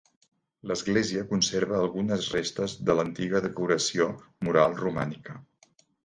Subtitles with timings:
[0.69, 4.07] L'església conserva algunes restes de l'antiga decoració
[4.49, 5.37] mural romànica.